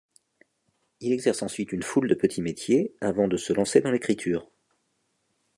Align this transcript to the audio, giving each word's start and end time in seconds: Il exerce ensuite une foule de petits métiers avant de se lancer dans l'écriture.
Il 0.99 1.13
exerce 1.13 1.43
ensuite 1.43 1.71
une 1.71 1.83
foule 1.83 2.07
de 2.09 2.15
petits 2.15 2.41
métiers 2.41 2.95
avant 3.01 3.27
de 3.27 3.37
se 3.37 3.53
lancer 3.53 3.81
dans 3.81 3.91
l'écriture. 3.91 4.49